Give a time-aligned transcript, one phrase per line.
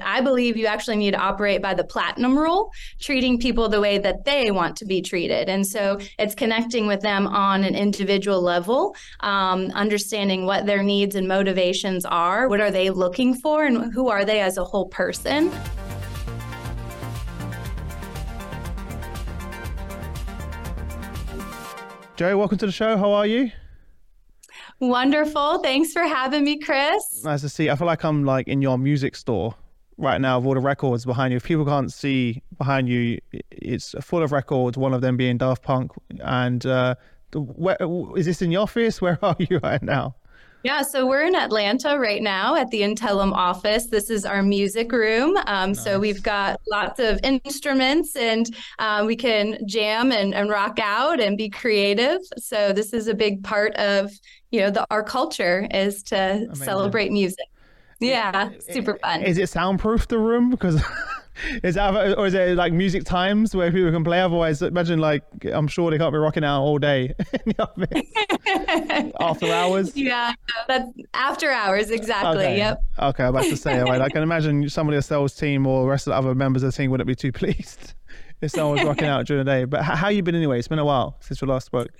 [0.00, 3.98] I believe you actually need to operate by the platinum rule, treating people the way
[3.98, 5.50] that they want to be treated.
[5.50, 11.14] And so it's connecting with them on an individual level, um, understanding what their needs
[11.14, 14.88] and motivations are, what are they looking for, and who are they as a whole
[14.88, 15.52] person.
[22.16, 22.96] Joey, welcome to the show.
[22.96, 23.50] How are you?
[24.80, 25.58] Wonderful.
[25.58, 27.22] Thanks for having me, Chris.
[27.22, 27.66] Nice to see.
[27.66, 27.72] You.
[27.72, 29.54] I feel like I'm like in your music store
[30.02, 31.36] right now of all the records behind you.
[31.36, 33.20] If people can't see behind you,
[33.50, 34.76] it's full of records.
[34.76, 35.92] One of them being Daft Punk.
[36.20, 36.96] And uh,
[37.34, 37.78] where,
[38.16, 39.00] is this in your office?
[39.00, 40.16] Where are you right now?
[40.64, 43.86] Yeah, so we're in Atlanta right now at the Intellum office.
[43.86, 45.36] This is our music room.
[45.46, 45.82] Um, nice.
[45.82, 48.46] So we've got lots of instruments and
[48.78, 52.20] uh, we can jam and, and rock out and be creative.
[52.38, 54.12] So this is a big part of
[54.52, 56.54] you know the, our culture is to Amazing.
[56.54, 57.46] celebrate music.
[58.02, 59.22] Yeah, super fun.
[59.22, 60.82] Is it soundproof the room because?
[61.62, 64.20] is that or is it like music times where people can play?
[64.20, 67.14] Otherwise, imagine like I'm sure they can't be rocking out all day
[69.20, 69.96] after hours.
[69.96, 70.34] Yeah,
[70.68, 72.44] that's after hours exactly.
[72.44, 72.58] Okay.
[72.58, 72.84] Yep.
[72.98, 73.80] Okay, I'm about to say.
[73.80, 76.34] Right, I can imagine some of the sales team or the rest of the other
[76.34, 77.94] members of the team wouldn't be too pleased
[78.40, 79.64] if someone was rocking out during the day.
[79.64, 80.58] But how you been anyway?
[80.58, 81.90] It's been a while since we last spoke.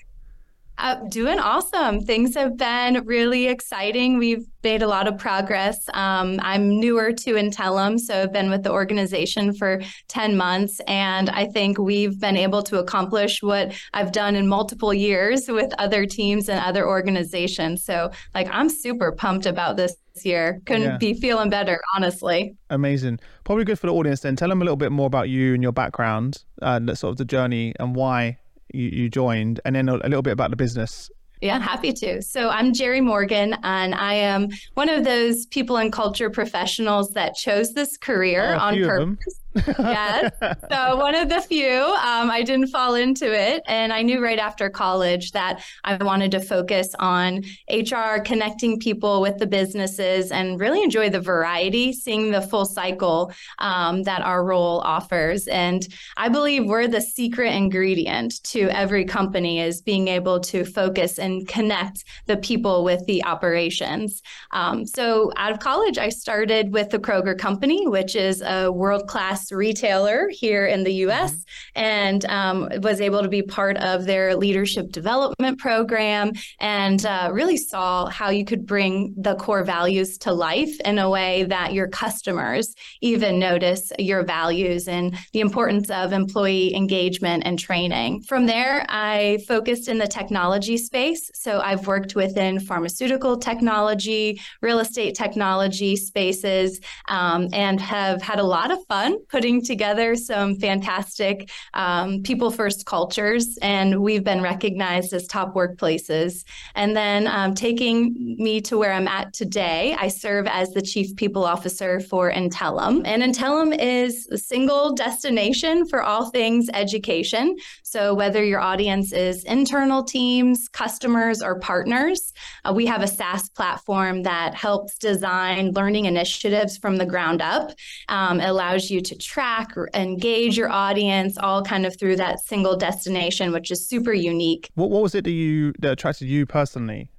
[0.78, 2.00] Uh, doing awesome.
[2.00, 4.18] Things have been really exciting.
[4.18, 5.78] We've made a lot of progress.
[5.92, 11.28] Um, I'm newer to Intellum, so I've been with the organization for 10 months, and
[11.30, 16.06] I think we've been able to accomplish what I've done in multiple years with other
[16.06, 17.84] teams and other organizations.
[17.84, 20.60] So, like, I'm super pumped about this year.
[20.66, 20.98] Couldn't yeah.
[20.98, 22.56] be feeling better, honestly.
[22.70, 23.20] Amazing.
[23.44, 24.36] Probably good for the audience then.
[24.36, 27.18] Tell them a little bit more about you and your background, and uh, sort of
[27.18, 28.38] the journey and why
[28.72, 31.10] you, you joined, and then a, a little bit about the business
[31.42, 32.22] yeah, happy to.
[32.22, 37.34] So I'm Geri Morgan, and I am one of those people and culture professionals that
[37.34, 39.41] chose this career oh, on purpose.
[39.54, 40.32] Yes.
[40.70, 43.62] So one of the few, um, I didn't fall into it.
[43.66, 49.20] And I knew right after college that I wanted to focus on HR, connecting people
[49.20, 54.44] with the businesses, and really enjoy the variety, seeing the full cycle um, that our
[54.44, 55.46] role offers.
[55.48, 55.86] And
[56.16, 61.46] I believe we're the secret ingredient to every company is being able to focus and
[61.46, 64.22] connect the people with the operations.
[64.52, 69.08] Um, so out of college, I started with the Kroger Company, which is a world
[69.08, 71.82] class retailer here in the US mm-hmm.
[71.82, 77.56] and um, was able to be part of their leadership development program and uh, really
[77.56, 81.88] saw how you could bring the core values to life in a way that your
[81.88, 88.22] customers even notice your values and the importance of employee engagement and training.
[88.22, 91.30] From there, I focused in the technology space.
[91.34, 98.44] So I've worked within pharmaceutical technology, real estate technology spaces, um, and have had a
[98.44, 105.14] lot of fun putting together some fantastic um, people first cultures, and we've been recognized
[105.14, 106.44] as top workplaces.
[106.74, 111.16] And then um, taking me to where I'm at today, I serve as the Chief
[111.16, 113.02] People Officer for Intellum.
[113.06, 117.56] And Intellum is a single destination for all things education.
[117.82, 122.34] So whether your audience is internal teams, customers, or partners,
[122.66, 127.72] uh, we have a SaaS platform that helps design learning initiatives from the ground up.
[128.08, 132.76] Um, it allows you to track, engage your audience, all kind of through that single
[132.76, 134.70] destination, which is super unique.
[134.74, 137.10] What, what was it that you that attracted you personally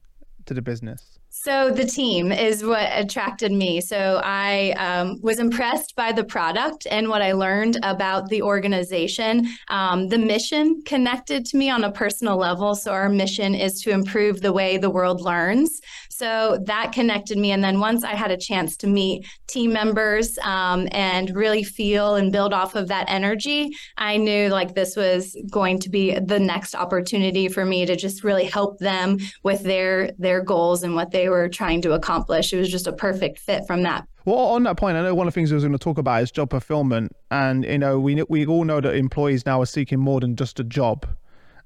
[0.45, 1.13] to the business?
[1.35, 3.81] So the team is what attracted me.
[3.81, 9.47] So I um, was impressed by the product and what I learned about the organization.
[9.69, 12.75] Um, the mission connected to me on a personal level.
[12.75, 15.81] So our mission is to improve the way the world learns.
[16.23, 17.51] So that connected me.
[17.51, 22.15] And then once I had a chance to meet team members um, and really feel
[22.15, 26.39] and build off of that energy, I knew like this was going to be the
[26.39, 31.11] next opportunity for me to just really help them with their their goals and what
[31.11, 32.53] they were trying to accomplish.
[32.53, 35.27] It was just a perfect fit from that well, on that point, I know one
[35.27, 37.99] of the things we was going to talk about is job fulfillment, and you know,
[37.99, 41.05] we we all know that employees now are seeking more than just a job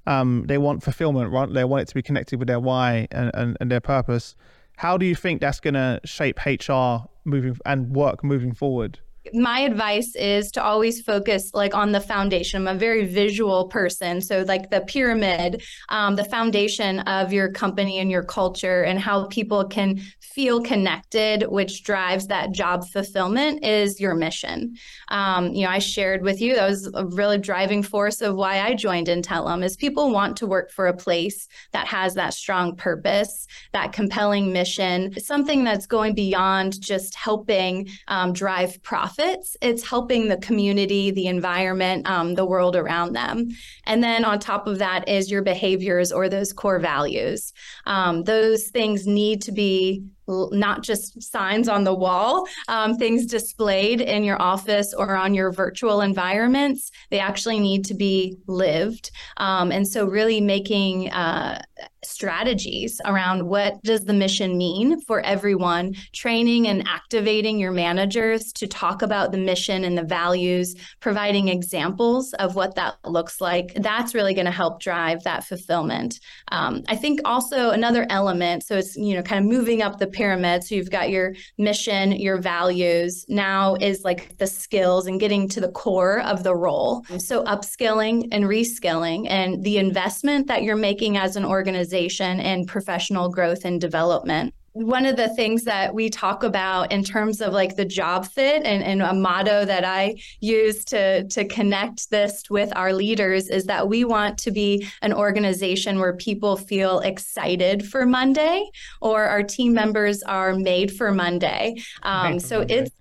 [0.07, 1.54] um, they want fulfillment, right?
[1.54, 4.36] They want it to be connected with their why and, and, and their purpose.
[4.77, 9.00] How do you think that's going to shape HR moving and work moving forward?
[9.33, 12.68] My advice is to always focus like on the foundation.
[12.68, 18.00] I'm a very visual person, so like the pyramid, um, the foundation of your company
[18.00, 24.00] and your culture, and how people can feel connected, which drives that job fulfillment, is
[24.00, 24.75] your mission.
[25.09, 28.62] Um, you know, I shared with you that was a really driving force of why
[28.62, 32.75] I joined Intellum is people want to work for a place that has that strong
[32.75, 38.81] purpose, that compelling mission, something that's going beyond just helping um, drive
[39.18, 39.58] profits.
[39.62, 43.50] It's helping the community, the environment, um, the world around them.
[43.86, 47.54] And then on top of that is your behaviors or those core values.
[47.86, 54.02] Um, those things need to be not just signs on the wall, um, things displayed
[54.02, 56.92] in your office or on your virtual environments.
[57.12, 59.10] They actually need to be lived.
[59.38, 61.62] Um, and so, really making uh,
[62.03, 68.68] strategies around what does the mission mean for everyone training and activating your managers to
[68.68, 73.74] talk about the mission and the values providing examples of what that looks like.
[73.75, 76.19] That's really going to help drive that fulfillment.
[76.51, 80.07] Um, i think also another element so it's you know kind of moving up the
[80.07, 80.63] pyramid.
[80.63, 85.62] So you've got your mission your values now is like the skills and getting to
[85.62, 87.06] the core of the role.
[87.18, 92.66] So upskilling and reskilling and the investment that you're making as an organization organization and
[92.66, 97.52] professional growth and development one of the things that we talk about in terms of
[97.52, 102.44] like the job fit and, and, a motto that I use to to connect this
[102.52, 107.88] with our leaders is that we want to be an organization where people feel excited
[107.88, 108.69] for Monday
[109.02, 111.75] or our team members are made for Monday.
[112.04, 112.75] Um, made for so Monday.
[112.75, 112.92] it's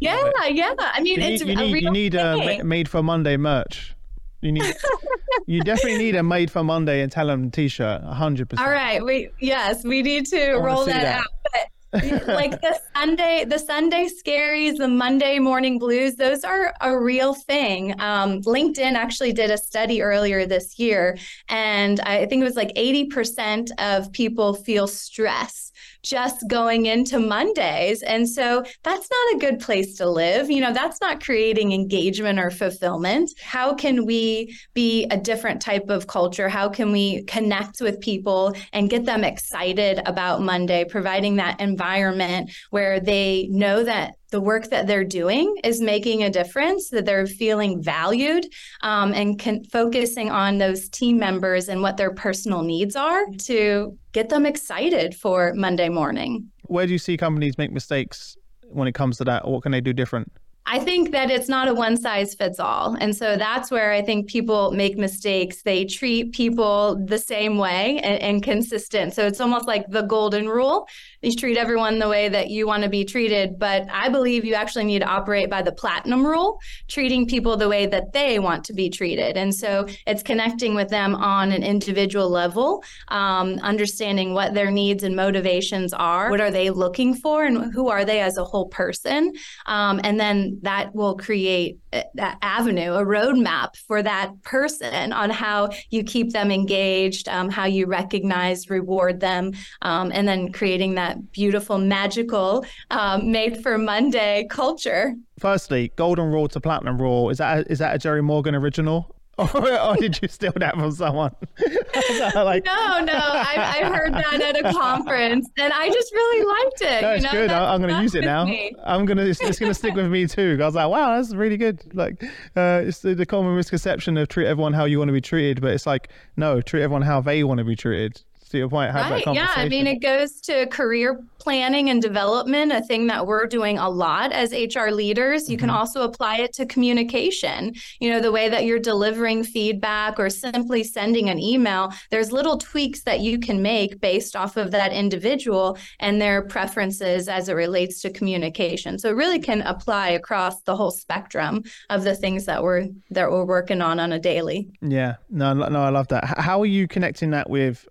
[0.00, 0.74] yeah, yeah.
[0.78, 3.94] I mean, you it's need, you need, you need a made for Monday merch.
[4.40, 4.74] You need,
[5.46, 8.66] you definitely need a made for Monday Intellum t-shirt, hundred percent.
[8.66, 11.26] All right, we yes, we need to roll that, that, out.
[11.52, 17.34] But like the Sunday, the Sunday scaries, the Monday morning blues, those are a real
[17.34, 18.00] thing.
[18.00, 21.18] Um, LinkedIn actually did a study earlier this year,
[21.48, 25.69] and I think it was like eighty percent of people feel stress
[26.02, 28.02] just going into Mondays.
[28.02, 30.50] And so that's not a good place to live.
[30.50, 33.30] You know, that's not creating engagement or fulfillment.
[33.42, 36.48] How can we be a different type of culture?
[36.48, 42.50] How can we connect with people and get them excited about Monday, providing that environment
[42.70, 47.26] where they know that the work that they're doing is making a difference, that they're
[47.26, 48.46] feeling valued,
[48.82, 49.40] um, and
[49.70, 55.14] focusing on those team members and what their personal needs are to get them excited
[55.14, 56.50] for Monday morning.
[56.66, 58.36] Where do you see companies make mistakes
[58.68, 59.44] when it comes to that?
[59.44, 60.32] Or what can they do different?
[60.66, 62.96] I think that it's not a one size fits all.
[63.00, 65.62] And so that's where I think people make mistakes.
[65.62, 69.14] They treat people the same way and, and, consistent.
[69.14, 70.86] So it's almost like the golden rule.
[71.22, 73.58] You treat everyone the way that you want to be treated.
[73.58, 76.58] But I believe you actually need to operate by the platinum rule,
[76.88, 79.36] treating people the way that they want to be treated.
[79.36, 85.02] And so it's connecting with them on an individual level, um, understanding what their needs
[85.02, 88.68] and motivations are, what are they looking for, and who are they as a whole
[88.68, 89.32] person.
[89.66, 91.78] Um, and then that will create
[92.14, 97.64] that avenue, a roadmap for that person on how you keep them engaged, um, how
[97.64, 99.52] you recognize, reward them,
[99.82, 105.14] um, and then creating that beautiful, magical, um, made for Monday culture.
[105.38, 109.14] Firstly, golden rule to platinum rule is that a, is that a Geri Morgan original?
[109.54, 111.34] or, did you steal that from someone?
[112.34, 112.64] like...
[112.64, 117.00] No, no, I, I, heard that at a conference, and I just really liked it.
[117.00, 117.32] That's you know?
[117.32, 117.50] good.
[117.50, 118.44] I, am going to use it now.
[118.44, 118.74] Me.
[118.84, 119.26] I'm going to.
[119.26, 120.58] It's, it's going to stick with me too.
[120.60, 121.82] I was like, wow, that's really good.
[121.94, 122.22] Like,
[122.56, 125.62] uh, it's the, the common misconception of treat everyone how you want to be treated,
[125.62, 128.92] but it's like, no, treat everyone how they want to be treated to your point,
[128.92, 129.18] have right.
[129.18, 129.52] that conversation.
[129.56, 133.78] Yeah, I mean, it goes to career planning and development, a thing that we're doing
[133.78, 135.48] a lot as HR leaders.
[135.48, 135.66] You mm-hmm.
[135.66, 137.72] can also apply it to communication.
[137.98, 142.58] You know, the way that you're delivering feedback or simply sending an email, there's little
[142.58, 147.54] tweaks that you can make based off of that individual and their preferences as it
[147.54, 148.98] relates to communication.
[148.98, 153.30] So it really can apply across the whole spectrum of the things that we're that
[153.30, 154.68] we're working on on a daily.
[154.82, 155.16] Yeah.
[155.30, 156.24] No, no, I love that.
[156.24, 157.88] How are you connecting that with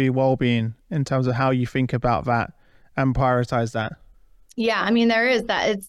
[0.00, 2.52] employee well-being in terms of how you think about that
[2.96, 3.92] and prioritize that?
[4.56, 5.70] Yeah i mean there is that.
[5.70, 5.88] It's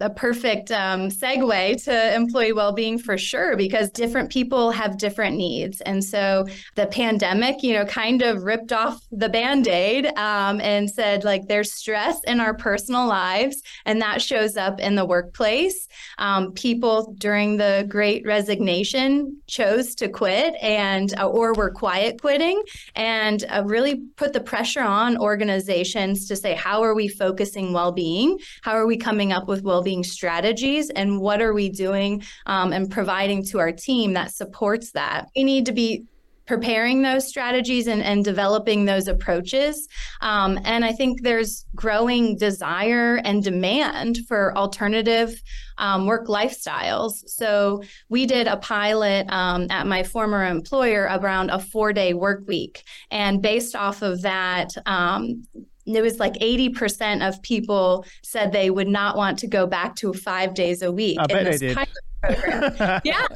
[0.00, 5.80] a perfect um, segue to employee well-being for sure because different people have different needs.
[5.80, 11.24] And so the pandemic you know kind of ripped off the band-aid um, and said
[11.24, 15.88] like there's stress in our personal lives and that shows up in the workplace.
[16.18, 22.62] Um, people during the great resignation chose to quit and uh, or were quiet quitting
[22.94, 28.38] and uh, really put the pressure on organizations to say how are we focusing well-being?
[28.62, 32.72] How are we coming up with well well-being strategies and what are we doing um,
[32.72, 36.04] and providing to our team that supports that we need to be
[36.44, 39.88] preparing those strategies and, and developing those approaches.
[40.20, 45.40] Um, and I think there's growing desire and demand for alternative
[45.78, 47.14] um, work lifestyles.
[47.26, 52.42] So we did a pilot um, at my former employer around a four day work
[52.46, 52.84] week.
[53.10, 55.44] And based off of that, um,
[55.86, 60.12] it was like 80% of people said they would not want to go back to
[60.12, 61.18] five days a week.
[61.20, 61.78] I bet they did.
[63.04, 63.26] yeah.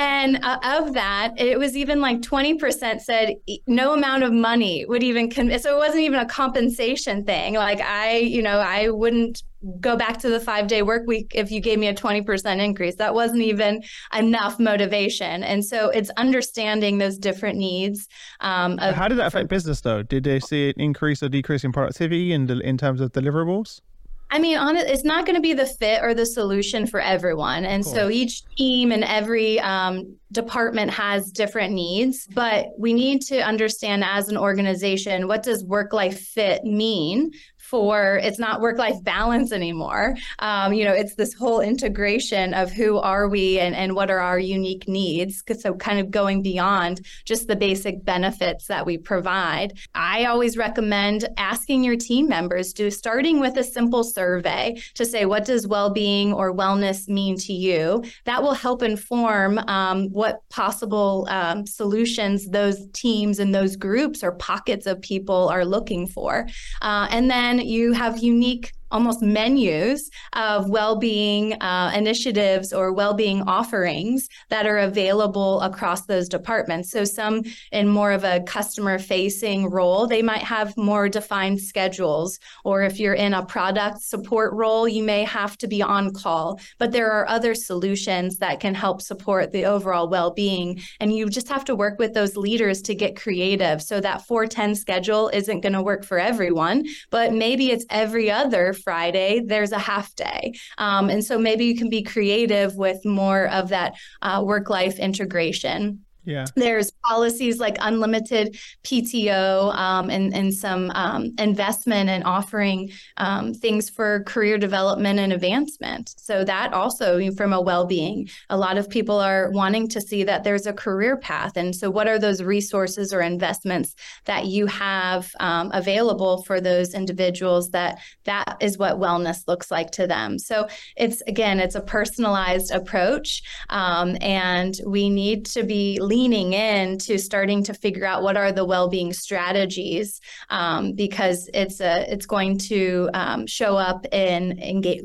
[0.00, 3.34] And uh, of that, it was even like 20% said
[3.66, 7.52] no amount of money would even, con- so it wasn't even a compensation thing.
[7.52, 9.42] Like I, you know, I wouldn't
[9.78, 12.94] go back to the five day work week if you gave me a 20% increase.
[12.96, 13.82] That wasn't even
[14.16, 15.42] enough motivation.
[15.42, 18.08] And so it's understanding those different needs.
[18.40, 20.02] Um, of- How did that affect business though?
[20.02, 23.82] Did they see an increase or decrease in productivity in, in terms of deliverables?
[24.32, 27.00] I mean, on it, it's not going to be the fit or the solution for
[27.00, 27.64] everyone.
[27.64, 33.40] And so each team and every um, department has different needs, but we need to
[33.40, 37.32] understand as an organization what does work life fit mean
[37.70, 40.16] for it's not work life balance anymore.
[40.40, 44.18] Um, you know, it's this whole integration of who are we and, and what are
[44.18, 45.42] our unique needs.
[45.60, 49.78] So, kind of going beyond just the basic benefits that we provide.
[49.94, 55.24] I always recommend asking your team members to starting with a simple survey to say,
[55.24, 58.02] what does well being or wellness mean to you?
[58.24, 64.32] That will help inform um, what possible um, solutions those teams and those groups or
[64.32, 66.46] pockets of people are looking for.
[66.82, 74.28] Uh, and then you have unique almost menus of well-being uh, initiatives or well-being offerings
[74.48, 76.90] that are available across those departments.
[76.90, 77.42] So some
[77.72, 82.38] in more of a customer facing role they might have more defined schedules.
[82.64, 86.60] Or if you're in a product support role you may have to be on call.
[86.78, 90.80] But there are other solutions that can help support the overall well-being.
[91.00, 93.82] And you just have to work with those leaders to get creative.
[93.82, 98.72] So that 410 schedule isn't going to work for everyone but maybe it's every other
[98.82, 100.54] Friday, there's a half day.
[100.78, 104.98] Um, and so maybe you can be creative with more of that uh, work life
[104.98, 106.04] integration.
[106.24, 106.46] Yeah.
[106.54, 113.88] There's policies like unlimited PTO um, and, and some um, investment and offering um, things
[113.88, 116.14] for career development and advancement.
[116.18, 120.24] So, that also, from a well being, a lot of people are wanting to see
[120.24, 121.56] that there's a career path.
[121.56, 123.94] And so, what are those resources or investments
[124.26, 129.90] that you have um, available for those individuals that that is what wellness looks like
[129.92, 130.38] to them?
[130.38, 133.42] So, it's again, it's a personalized approach.
[133.70, 138.50] Um, and we need to be leaning in to starting to figure out what are
[138.50, 144.38] the well-being strategies um, because it's a it's going to um, show up in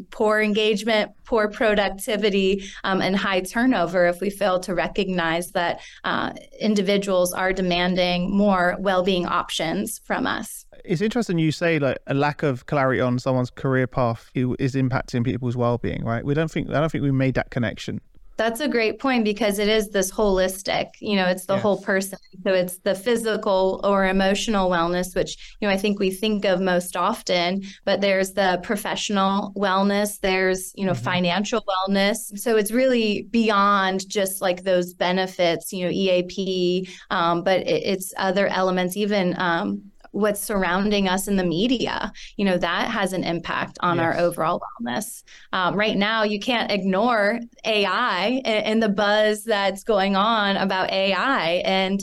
[0.09, 6.31] poor engagement poor productivity um, and high turnover if we fail to recognize that uh,
[6.59, 10.65] individuals are demanding more well-being options from us.
[10.83, 15.24] It's interesting you say like a lack of clarity on someone's career path is impacting
[15.24, 16.24] people's well-being right?
[16.25, 18.01] We don't think i don't think we made that connection
[18.38, 21.62] that's a great point because it is this holistic, you know, it's the yes.
[21.62, 22.20] whole person.
[22.44, 26.60] So it's the physical or emotional wellness, which, you know, I think we think of
[26.60, 31.04] most often, but there's the professional wellness, there's, you know, mm-hmm.
[31.04, 32.38] financial wellness.
[32.38, 38.13] So it's really beyond just like those benefits, you know, EAP, um, but it, it's
[38.18, 43.25] other elements, even um, what's surrounding us in the media you know that has an
[43.25, 44.05] impact on yes.
[44.05, 50.15] our overall wellness um, right now you can't ignore ai and, the buzz that's going
[50.15, 52.00] on about ai and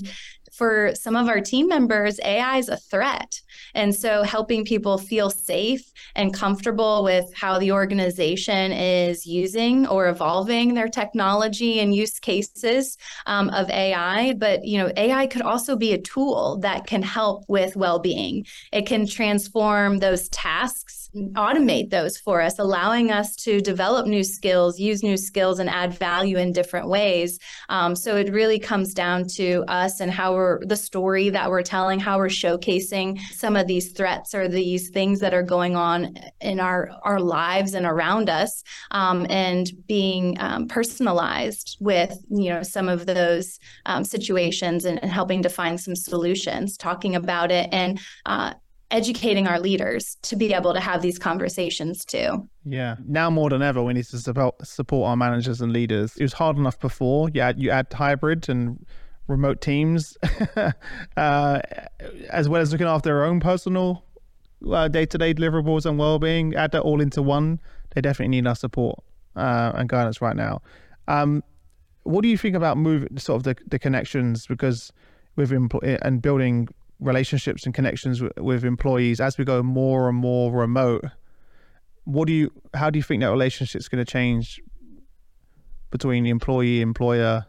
[0.53, 3.41] for some of our team members, AI is a threat.
[3.75, 10.09] And so helping people feel safe and comfortable with how the organization is using or
[10.09, 14.35] evolving their technology and use cases um, of AI.
[14.35, 18.47] But, you know, AI could also be a tool that can help with well-being.
[18.73, 24.79] It can transform those tasks automate those for us, allowing us to develop new skills,
[24.79, 27.39] use new skills, and add value in different ways.
[27.69, 31.63] Um, so it really comes down to us and how we're the story that we're
[31.63, 36.15] telling, how we're showcasing some of these threats or these things that are going on
[36.41, 42.63] in our our lives and around us, um, and being um, personalized with you know
[42.63, 47.69] some of those um, situations and, and, helping to find some solutions, talking about it,
[47.71, 48.55] and uh,
[48.93, 52.49] educating our leaders to be able to have these conversations too.
[52.65, 56.17] Yeah, now more than ever, we need to support our managers and leaders.
[56.17, 57.29] It was hard enough before.
[57.35, 58.85] Yeah, you add hybrid and
[59.27, 60.17] remote teams,
[61.17, 61.61] uh,
[62.31, 64.05] as well as looking after their own personal
[64.91, 66.55] day to day deliverables and well being.
[66.55, 67.59] Add that all into one
[67.95, 68.99] they definitely need our support
[69.37, 70.63] uh, and guidance right now.
[71.09, 71.43] Um,
[72.05, 74.93] what do you think about moving sort of the, the connections because
[75.37, 76.69] with empl- and building
[77.03, 81.05] relationships and connections with, with employees as we go more and more remote?
[82.05, 84.61] What do you how do you think that relationship's going to change
[85.91, 87.47] between the employee employer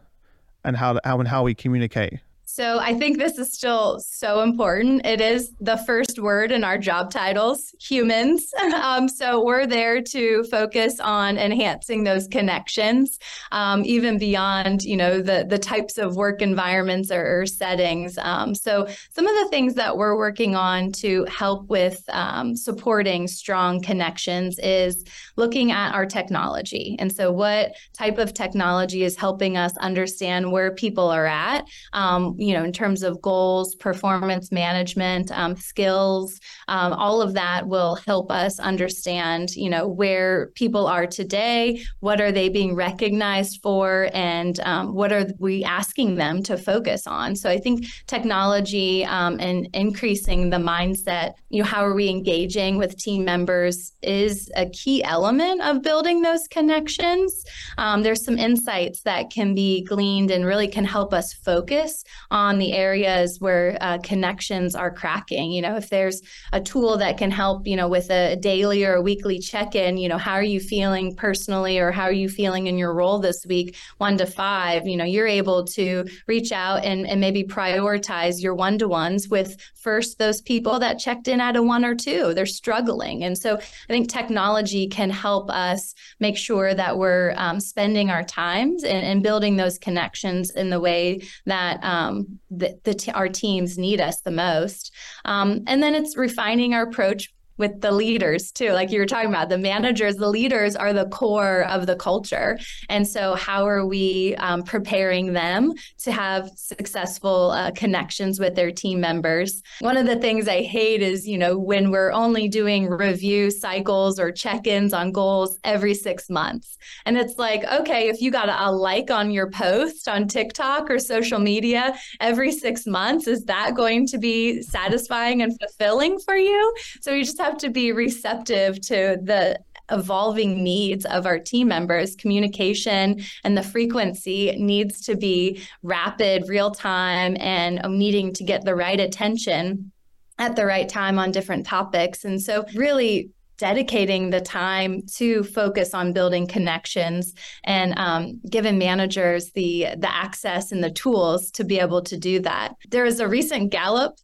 [0.64, 2.20] and how how and how we communicate?
[2.54, 5.04] So I think this is still so important.
[5.04, 8.52] It is the first word in our job titles, humans.
[8.84, 13.18] Um, so we're there to focus on enhancing those connections,
[13.50, 18.18] um, even beyond, you know, the the types of work environments or, or settings.
[18.18, 23.26] Um, so some of the things that we're working on to help with um, supporting
[23.26, 25.04] strong connections is
[25.36, 26.96] looking at our technology.
[26.98, 32.34] And so what type of technology is helping us understand where people are at um,
[32.44, 37.94] you know, in terms of goals, performance management, um, skills, um, all of that will
[38.06, 44.10] help us understand, you know, where people are today, what are they being recognized for,
[44.12, 47.34] and um, what are we asking them to focus on.
[47.34, 52.76] So I think technology um, and increasing the mindset, you know, how are we engaging
[52.76, 57.44] with team members is a key element of building those connections.
[57.78, 62.58] Um, there's some insights that can be gleaned and really can help us focus on
[62.58, 65.52] the areas where uh, connections are cracking.
[65.52, 66.20] You know, if there's
[66.52, 69.96] a tool that can help, you know, with a daily or a weekly check in,
[69.96, 73.20] you know, how are you feeling personally or how are you feeling in your role
[73.20, 77.44] this week, one to five, you know, you're able to reach out and, and maybe
[77.44, 81.84] prioritize your one to ones with first those people that checked in at a one
[81.84, 82.34] or two.
[82.34, 83.22] They're struggling.
[83.22, 88.24] And so I think technology can help us make sure that we're um, spending our
[88.24, 93.28] times and, and, building those connections in the way that um, the, the t- our
[93.28, 94.94] teams need us the most.
[95.24, 99.28] Um, and then it's refining our approach with the leaders too like you were talking
[99.28, 102.58] about the managers the leaders are the core of the culture.
[102.88, 108.70] And so how are we um, preparing them to have successful uh, connections with their
[108.70, 109.62] team members?
[109.80, 114.18] One of the things i hate is you know when we're only doing review cycles
[114.18, 116.78] or check-ins on goals every six months.
[117.06, 120.98] And it's like okay if you got a, like on your post on tiktok or
[120.98, 126.74] social media every six months is that going to be satisfying and fulfilling for you?
[127.00, 129.58] So you just have to be receptive to the
[129.90, 132.16] evolving needs of our team members.
[132.16, 138.74] Communication and the frequency needs to be rapid, real time, and needing to get the
[138.74, 139.92] right attention
[140.38, 142.24] at the right time on different topics.
[142.24, 149.52] And so, really, dedicating the time to focus on building connections and um, giving managers
[149.52, 152.74] the the access and the tools to be able to do that.
[152.90, 154.16] There was a recent Gallup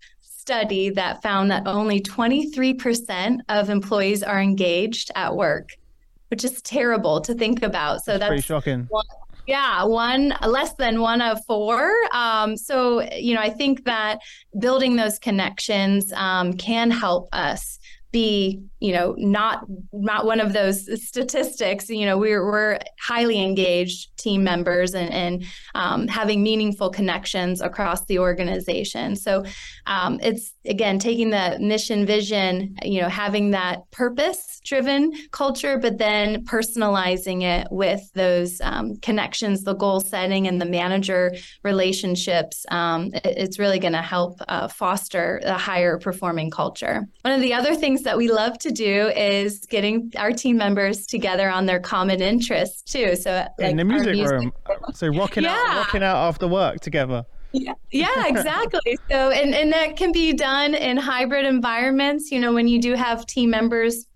[0.50, 5.68] study that found that only 23% of employees are engaged at work,
[6.26, 8.02] which is terrible to think about.
[8.04, 8.86] So that's, that's pretty shocking.
[8.90, 9.04] One,
[9.46, 11.92] yeah, one less than one of four.
[12.12, 14.18] Um, so, you know, I think that
[14.58, 17.78] building those connections um, can help us
[18.12, 24.16] be you know not not one of those statistics you know we're we're highly engaged
[24.16, 25.44] team members and, and
[25.74, 29.16] um, having meaningful connections across the organization.
[29.16, 29.44] So
[29.86, 35.96] um, it's again taking the mission vision you know having that purpose driven culture but
[35.96, 43.10] then personalizing it with those um, connections the goal setting and the manager relationships um,
[43.14, 47.06] it, it's really going to help uh, foster a higher performing culture.
[47.22, 51.06] One of the other things that we love to do is getting our team members
[51.06, 54.52] together on their common interests too so like in the music, music room
[54.92, 55.56] so rocking yeah.
[55.68, 58.96] out rocking out after work together yeah, yeah, exactly.
[59.10, 62.30] so, and, and that can be done in hybrid environments.
[62.30, 64.06] You know, when you do have team members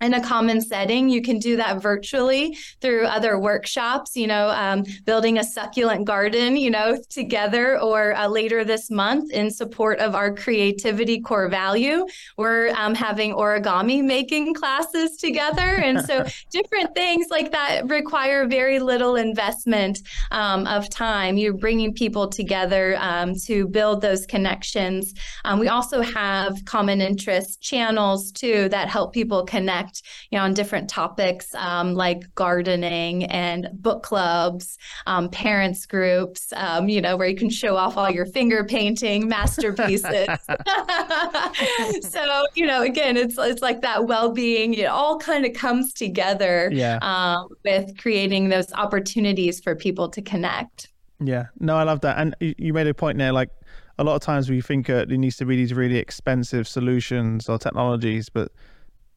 [0.00, 1.08] in a common setting.
[1.08, 6.56] You can do that virtually through other workshops, you know, um, building a succulent garden,
[6.56, 12.06] you know, together or uh, later this month in support of our creativity core value.
[12.36, 15.60] We're um, having origami making classes together.
[15.60, 19.98] And so different things like that require very little investment
[20.30, 21.36] um, of time.
[21.36, 25.14] You're bringing people together um, to build those connections.
[25.44, 30.44] Um, we also have common interest channels too that help people connect connect, you know,
[30.44, 37.16] on different topics um, like gardening and book clubs, um, parents groups, um, you know,
[37.16, 40.28] where you can show off all your finger painting masterpieces.
[42.08, 44.74] so, you know, again, it's it's like that well-being.
[44.74, 46.98] It all kind of comes together yeah.
[47.02, 50.88] Um, with creating those opportunities for people to connect.
[51.20, 52.18] Yeah, no, I love that.
[52.18, 53.50] And you made a point there, like
[53.98, 57.48] a lot of times we think uh, there needs to be these really expensive solutions
[57.48, 58.52] or technologies, but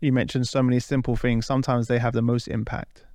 [0.01, 1.45] you mentioned so many simple things.
[1.45, 3.05] Sometimes they have the most impact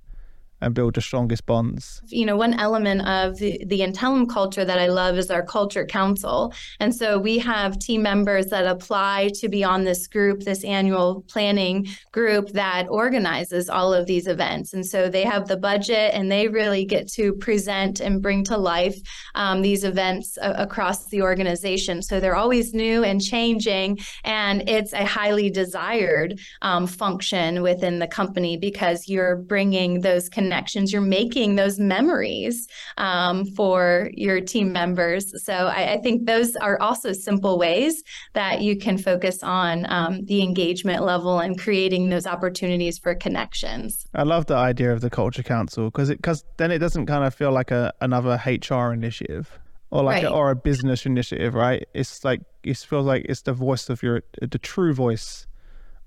[0.61, 2.01] and build the strongest bonds.
[2.07, 5.85] You know, one element of the, the Intellum culture that I love is our culture
[5.85, 6.53] council.
[6.79, 11.23] And so we have team members that apply to be on this group, this annual
[11.27, 14.73] planning group that organizes all of these events.
[14.73, 18.57] And so they have the budget and they really get to present and bring to
[18.57, 18.97] life
[19.35, 22.01] um, these events a- across the organization.
[22.01, 23.99] So they're always new and changing.
[24.23, 30.46] And it's a highly desired um, function within the company because you're bringing those connections
[30.47, 35.43] connections, you're making those memories um, for your team members.
[35.43, 38.01] So I, I, think those are also simple ways
[38.33, 44.05] that you can focus on um, the engagement level and creating those opportunities for connections.
[44.15, 47.25] I love the idea of the culture council because it because then it doesn't kind
[47.25, 49.59] of feel like a another HR initiative
[49.91, 50.31] or like right.
[50.31, 51.85] a, or a business initiative, right?
[51.93, 55.45] It's like it feels like it's the voice of your the true voice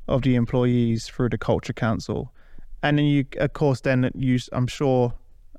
[0.09, 2.33] of the employees through the culture council
[2.83, 5.13] and then you of course then use i'm sure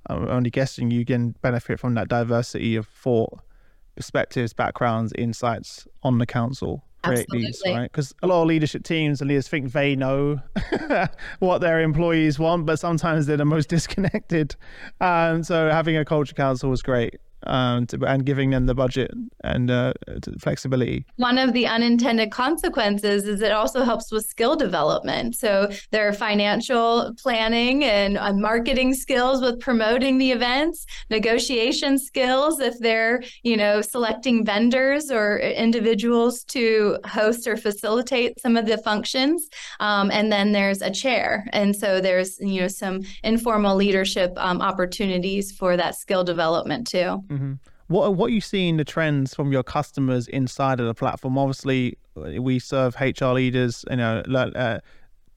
[0.08, 3.40] i'm only guessing you can benefit from that diversity of thought
[3.96, 7.48] perspectives backgrounds insights on the council create Absolutely.
[7.48, 7.92] these right?
[7.92, 10.40] Because a lot of leadership teams and leaders think they know
[11.40, 14.56] what their employees want but sometimes they're the most disconnected.
[15.00, 17.16] And so having a culture council was great
[17.48, 19.12] um, and giving them the budget
[19.44, 19.94] and uh,
[20.40, 21.06] flexibility.
[21.18, 25.36] One of the unintended consequences is it also helps with skill development.
[25.36, 32.78] So their financial planning and uh, marketing skills with promoting the events, negotiation skills if
[32.80, 39.50] they're you know selecting vendors or individuals to host or facilitate some of the functions,
[39.80, 44.62] um, and then there's a chair, and so there's you know some informal leadership um,
[44.62, 47.24] opportunities for that skill development too.
[47.32, 47.54] Mm-hmm.
[47.88, 51.38] What what are you seeing the trends from your customers inside of the platform?
[51.38, 54.80] Obviously, we serve HR leaders, you know, uh,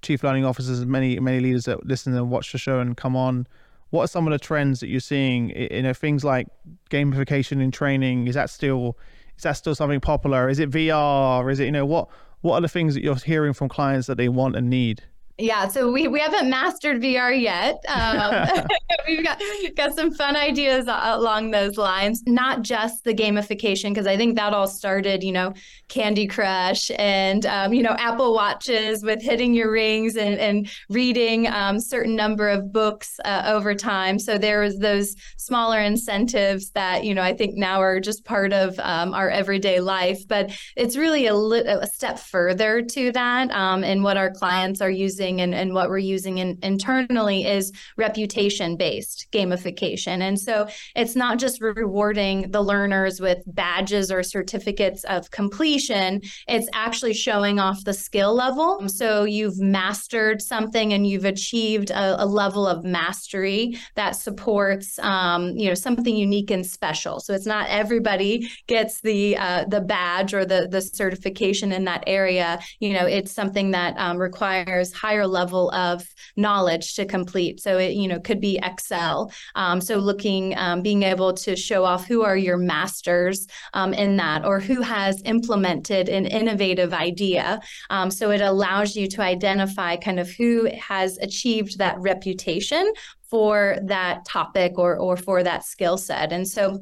[0.03, 3.47] chief learning officers, many many leaders that listen and watch the show and come on.
[3.91, 5.51] What are some of the trends that you're seeing?
[5.51, 6.49] You know, things like
[6.91, 8.27] gamification in training.
[8.27, 8.99] Is that still
[9.37, 10.49] is that still something popular?
[10.49, 11.51] Is it VR?
[11.51, 12.09] Is it you know what
[12.41, 15.03] what are the things that you're hearing from clients that they want and need?
[15.37, 17.83] Yeah, so we, we haven't mastered VR yet.
[17.95, 18.49] Um,
[19.07, 19.41] we've got
[19.77, 22.23] got some fun ideas along those lines.
[22.27, 25.55] Not just the gamification, because I think that all started, you know,
[25.89, 31.47] Candy Crush and um, you know Apple Watches with hitting your rings and, and reading
[31.47, 34.19] um, certain number of books uh, over time.
[34.19, 38.53] So there was those smaller incentives that you know I think now are just part
[38.53, 40.27] of um, our everyday life.
[40.27, 44.81] But it's really a, li- a step further to that, um, and what our clients
[44.81, 50.21] are using using and, and what we're using in, internally is reputation based gamification.
[50.21, 56.69] And so it's not just rewarding the learners with badges or certificates of completion, it's
[56.75, 58.89] actually showing off the skill level.
[58.89, 65.57] So you've mastered something and you've achieved a, a level of mastery that supports um,
[65.57, 67.21] you know something unique and special.
[67.21, 72.05] So it's not everybody gets the uh, the badge or the the certification in that
[72.07, 72.59] area.
[72.81, 76.05] You know, it's something that um, requires high higher level of
[76.37, 77.61] knowledge to complete.
[77.61, 79.33] So it, you know, could be Excel.
[79.55, 84.17] Um, so looking, um, being able to show off who are your masters um, in
[84.17, 87.61] that, or who has implemented an innovative idea.
[87.91, 92.93] Um, so it allows you to identify kind of who has achieved that reputation
[93.31, 96.33] for that topic or or for that skill set.
[96.33, 96.81] And so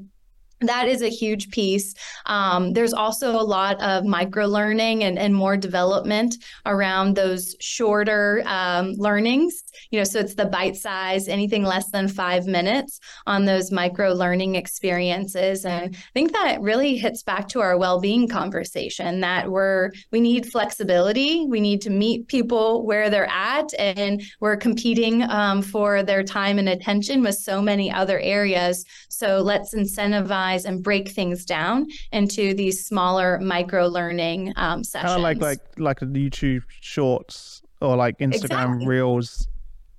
[0.69, 1.95] that is a huge piece.
[2.27, 8.43] Um, there's also a lot of micro learning and, and more development around those shorter
[8.47, 9.65] um, learnings.
[9.91, 14.13] You know, so it's the bite size, anything less than five minutes on those micro
[14.13, 15.65] learning experiences.
[15.65, 20.21] And I think that really hits back to our well being conversation that we're, we
[20.21, 21.47] need flexibility.
[21.47, 26.59] We need to meet people where they're at, and we're competing um, for their time
[26.59, 28.85] and attention with so many other areas.
[29.09, 35.11] So let's incentivize and break things down into these smaller micro learning um, sessions.
[35.11, 38.87] Kind of like like like YouTube Shorts or like Instagram exactly.
[38.87, 39.49] Reels.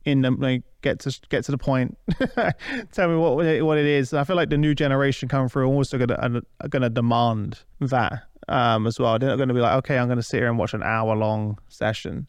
[0.06, 1.98] In them, like get to get to the point.
[2.92, 4.14] Tell me what what it is.
[4.14, 8.86] I feel like the new generation coming through also gonna are gonna demand that um,
[8.86, 9.18] as well.
[9.18, 11.58] They're not gonna be like, okay, I'm gonna sit here and watch an hour long
[11.70, 12.28] session.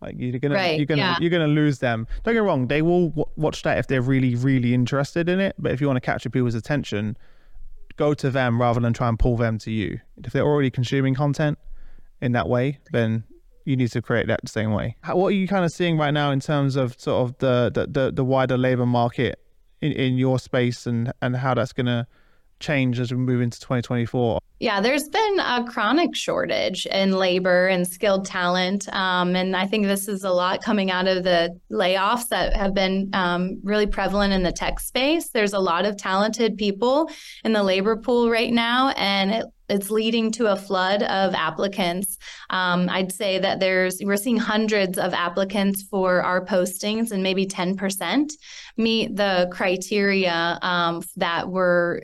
[0.00, 1.18] Like you're gonna right, you're gonna yeah.
[1.20, 2.06] you're gonna lose them.
[2.24, 5.54] Don't get wrong; they will w- watch that if they're really really interested in it.
[5.58, 7.18] But if you want to capture people's attention,
[8.00, 10.00] go to them rather than try and pull them to you.
[10.24, 11.58] If they're already consuming content
[12.22, 13.24] in that way, then
[13.66, 14.96] you need to create that the same way.
[15.02, 17.70] How, what are you kind of seeing right now in terms of sort of the
[17.72, 19.38] the, the, the wider labor market
[19.82, 22.06] in, in your space and, and how that's going to
[22.58, 24.40] change as we move into 2024?
[24.60, 28.86] Yeah, there's been a chronic shortage in labor and skilled talent.
[28.94, 32.74] Um, and I think this is a lot coming out of the layoffs that have
[32.74, 35.30] been um, really prevalent in the tech space.
[35.30, 37.10] There's a lot of talented people
[37.42, 42.18] in the labor pool right now, and it, it's leading to a flood of applicants.
[42.50, 47.46] Um, I'd say that there's we're seeing hundreds of applicants for our postings, and maybe
[47.46, 48.30] 10%
[48.76, 52.02] meet the criteria um, that were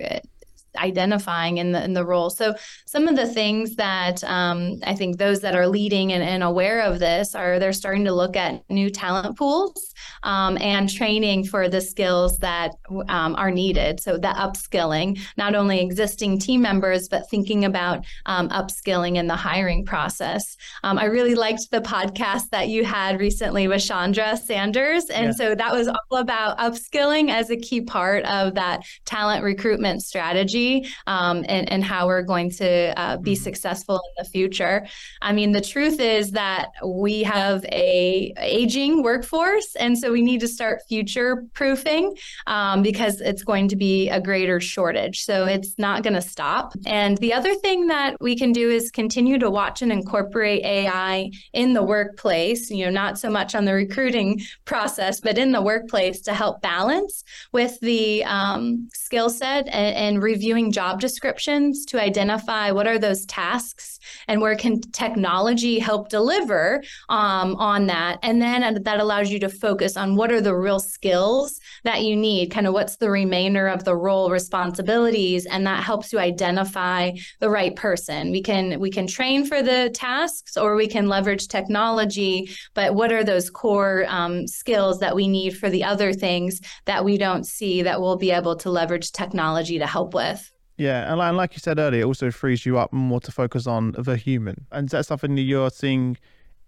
[0.77, 2.31] identifying in the in the role.
[2.31, 2.55] So
[2.87, 6.81] some of the things that um, I think those that are leading and, and, aware
[6.81, 11.69] of this are they're starting to look at new talent pools um, and training for
[11.69, 12.73] the skills that
[13.09, 14.01] um, are needed.
[14.01, 19.37] So the upskilling, not only existing team members, but thinking about um, upskilling in the
[19.37, 20.57] hiring process.
[20.85, 25.33] Um, I really liked the podcast that you had recently with Chandra Sanders, and yeah.
[25.33, 30.66] so that was all about upskilling as a key part of that talent recruitment strategy
[31.07, 33.43] um, and, and how we're going to uh, be mm-hmm.
[33.43, 34.87] successful in the future.
[35.23, 40.41] I mean, the truth is that we have a aging workforce, and so we need
[40.41, 45.25] to start future proofing um, because it's going to be a greater shortage.
[45.25, 46.73] So it's not going to stop.
[46.87, 51.31] And the other thing that we can do is continue to watch and incorporate AI
[51.53, 52.71] in the workplace.
[52.71, 56.61] You know, not so much on the recruiting process, but in the workplace to help
[56.63, 62.87] balance with the um, skill set and, and reviewing reviewing job descriptions to identify what
[62.87, 68.19] are those tasks and where can technology help deliver um, on that.
[68.23, 72.17] And then that allows you to focus on what are the real skills that you
[72.17, 77.13] need, kind of what's the remainder of the role responsibilities, and that helps you identify
[77.41, 78.31] the right person.
[78.31, 83.13] We can we can train for the tasks or we can leverage technology, but what
[83.13, 87.45] are those core um, skills that we need for the other things that we don't
[87.45, 90.46] see that we'll be able to leverage technology to help with?
[90.79, 93.93] Yeah, and like you said earlier, it also frees you up more to focus on
[93.93, 94.67] the human.
[94.71, 96.19] And is that something that you're seeing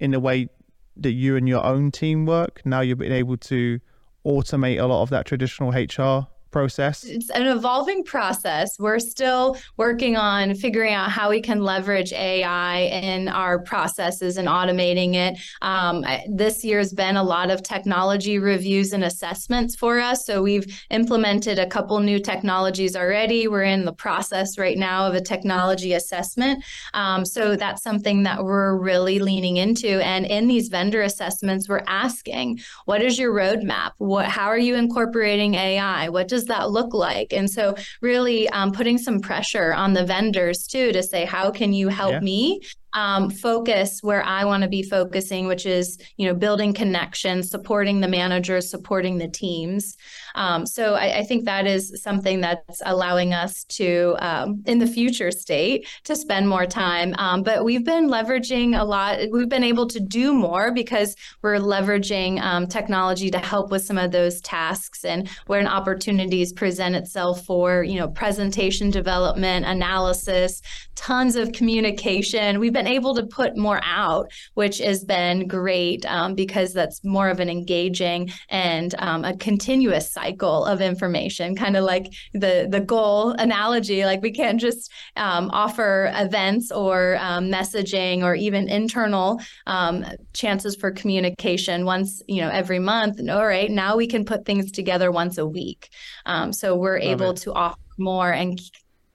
[0.01, 0.49] in the way
[0.97, 2.63] that you and your own team work?
[2.65, 3.81] Now you've been able to
[4.25, 7.05] automate a lot of that traditional HR process?
[7.05, 8.79] It's an evolving process.
[8.79, 14.49] We're still working on figuring out how we can leverage AI in our processes and
[14.49, 15.39] automating it.
[15.63, 20.25] Um, this year has been a lot of technology reviews and assessments for us.
[20.27, 23.49] So we've implemented a couple new technologies already.
[23.49, 26.65] We're in the process right now of a technology assessment.
[26.95, 30.05] Um, so that's something that we're really leaning into.
[30.05, 33.93] And in these vendor assessments, we're asking, what is your roadmap?
[33.99, 36.09] What, how are you incorporating AI?
[36.09, 37.33] What does does that look like?
[37.33, 41.73] And so, really um, putting some pressure on the vendors too to say, how can
[41.73, 42.21] you help yeah.
[42.21, 42.61] me
[42.95, 48.01] um, focus where I want to be focusing, which is you know building connections, supporting
[48.01, 49.97] the managers, supporting the teams.
[50.35, 54.87] Um, so I, I, think that is something that's allowing us to, um, in the
[54.87, 57.15] future state, to spend more time.
[57.19, 59.19] Um, but we've been leveraging a lot.
[59.33, 63.99] We've been able to do more because we're leveraging um, technology to help with some
[63.99, 70.63] of those tasks and where an opportunities present itself for you know presentation development, analysis,
[70.95, 72.61] tons of communication.
[72.61, 77.29] We've been able to put more out, which has been great um, because that's more
[77.29, 82.81] of an engaging and um, a continuous cycle of information, kind of like the the
[82.81, 84.05] goal analogy.
[84.05, 90.77] Like we can't just um, offer events or um, messaging or even internal um, chances
[90.77, 93.21] for communication once you know every month.
[93.29, 95.89] All right, now we can put things together once a week.
[96.27, 97.39] Um, so we're Love able it.
[97.39, 98.61] to offer more and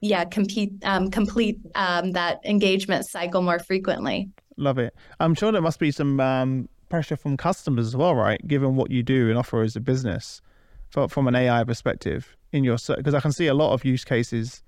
[0.04, 5.62] yeah compete um, complete um, that engagement cycle more frequently love it i'm sure there
[5.62, 9.38] must be some um, pressure from customers as well right given what you do and
[9.38, 10.40] offer as a business
[10.90, 14.04] for, from an ai perspective in your because i can see a lot of use
[14.04, 14.62] cases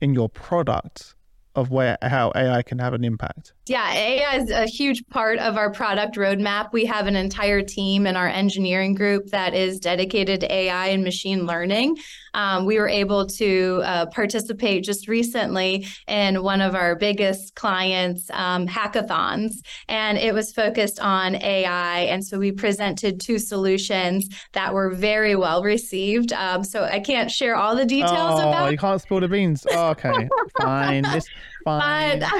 [0.00, 1.14] in your product
[1.54, 5.56] of where how ai can have an impact yeah, AI is a huge part of
[5.56, 6.72] our product roadmap.
[6.72, 11.04] We have an entire team in our engineering group that is dedicated to AI and
[11.04, 11.98] machine learning.
[12.34, 18.30] Um, we were able to uh, participate just recently in one of our biggest clients'
[18.32, 19.52] um, hackathons,
[19.88, 22.00] and it was focused on AI.
[22.00, 26.32] And so we presented two solutions that were very well received.
[26.32, 28.70] Um, so I can't share all the details oh, about.
[28.72, 29.66] You can't spill the beans.
[29.70, 30.28] Oh, okay,
[30.60, 31.02] fine.
[31.02, 31.26] This,
[31.64, 32.22] fine.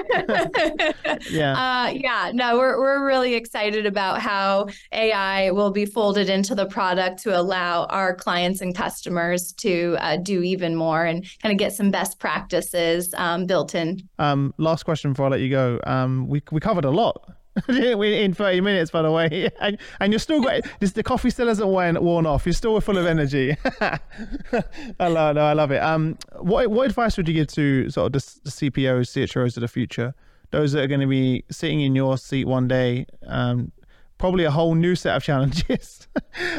[1.31, 1.53] Yeah.
[1.53, 2.31] Uh, yeah.
[2.33, 7.38] No, we're we're really excited about how AI will be folded into the product to
[7.38, 11.91] allow our clients and customers to uh, do even more and kind of get some
[11.91, 14.09] best practices um, built in.
[14.19, 15.81] Um, last question before I let you go.
[15.87, 17.35] Um, we we covered a lot.
[17.69, 19.51] in 30 minutes, by the way.
[19.61, 22.47] And, and you're still got this, the coffee still hasn't worn, worn off.
[22.47, 23.57] You're still full of energy.
[23.81, 25.83] I love, no, I love it.
[25.83, 29.62] Um, what what advice would you give to sort of the, the CPOs, CHROs of
[29.62, 30.14] the future?
[30.51, 33.73] Those that are going to be sitting in your seat one day, um,
[34.19, 36.07] probably a whole new set of challenges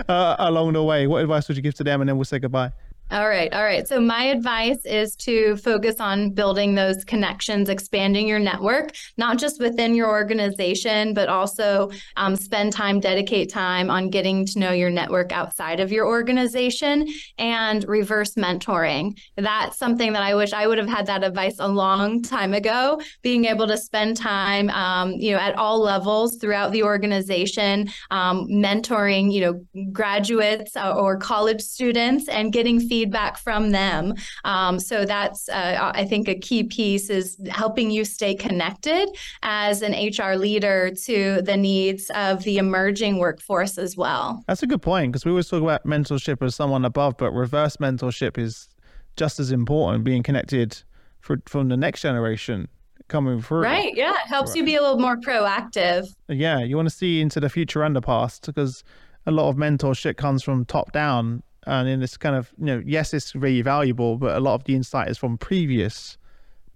[0.10, 1.08] uh, along the way.
[1.08, 2.01] What advice would you give to them?
[2.01, 2.73] And then we'll say goodbye.
[3.12, 3.52] All right.
[3.52, 3.88] All right.
[3.88, 9.60] So, my advice is to focus on building those connections, expanding your network, not just
[9.60, 14.91] within your organization, but also um, spend time, dedicate time on getting to know your
[14.91, 17.08] network outside of your organization
[17.39, 19.17] and reverse mentoring.
[19.38, 23.02] That's something that I wish I would have had that advice a long time ago,
[23.24, 28.45] being able to spend time, um, you know, at all levels throughout the organization, um,
[28.48, 34.13] mentoring, you know, graduates or college students and getting feedback feedback from them.
[34.43, 39.07] Um, so that's, uh, I think, a key piece is helping you stay connected
[39.41, 44.43] as an HR leader to the needs of the emerging workforce as well.
[44.47, 47.77] That's a good point because we always talk about mentorship as someone above, but reverse
[47.77, 48.67] mentorship is
[49.15, 50.77] just as important, being connected
[51.21, 52.67] for, from the next generation
[53.07, 53.62] coming through.
[53.62, 53.95] Right.
[53.95, 54.12] Yeah.
[54.12, 54.57] It helps right.
[54.57, 56.13] you be a little more proactive.
[56.27, 56.59] Yeah.
[56.59, 58.83] You want to see into the future and the past because
[59.25, 62.82] a lot of mentorship comes from top down and in this kind of you know
[62.86, 66.17] yes it's really valuable but a lot of the insight is from previous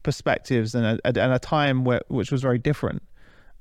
[0.03, 3.01] perspectives and a, and a time where, which was very different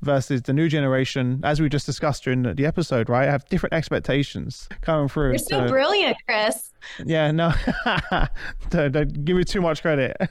[0.03, 3.29] versus the new generation, as we just discussed during the episode, right?
[3.29, 5.31] have different expectations coming through.
[5.31, 6.72] You're so, so brilliant, Chris.
[7.05, 7.53] Yeah, no,
[8.71, 10.17] don't, don't, give me too much credit.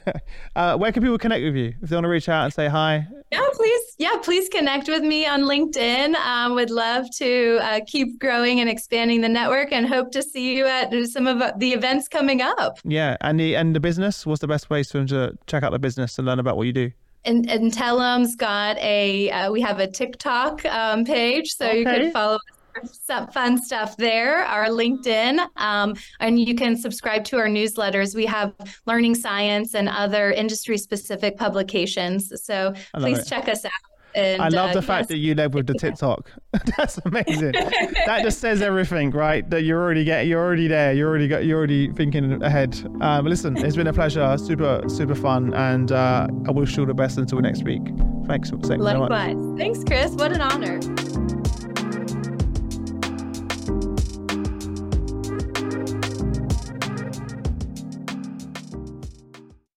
[0.56, 2.68] Uh, where can people connect with you if they want to reach out and say
[2.68, 3.08] hi?
[3.32, 3.96] Yeah, please.
[3.98, 6.16] Yeah, please connect with me on LinkedIn.
[6.16, 10.58] Um, would love to uh, keep growing and expanding the network, and hope to see
[10.58, 12.80] you at some of the events coming up.
[12.84, 14.26] Yeah, and the and the business.
[14.26, 16.68] What's the best place for them to check out the business and learn about what
[16.68, 16.92] you do?
[17.24, 21.80] and Intellum's got a uh, we have a TikTok um, page, so okay.
[21.80, 22.40] you can follow
[22.84, 24.44] some fun stuff there.
[24.46, 28.16] Our LinkedIn, um, and you can subscribe to our newsletters.
[28.16, 28.54] We have
[28.86, 32.32] learning science and other industry specific publications.
[32.44, 33.28] So please it.
[33.28, 33.72] check us out.
[34.14, 35.08] And, I love uh, the fact yes.
[35.10, 36.30] that you led with the TikTok.
[36.78, 37.54] That's amazing.
[37.54, 39.50] that just says everything, right?
[39.50, 40.94] That you're already get, you're already there.
[40.94, 42.78] You're already got, you're already thinking ahead.
[43.02, 44.38] Um, listen, it's been a pleasure.
[44.38, 47.84] Super, super fun, and uh, I wish you all the best until next week.
[48.28, 48.50] Thanks.
[48.50, 49.36] Thanks Likewise.
[49.58, 50.12] Thanks, Chris.
[50.12, 50.80] What an honor.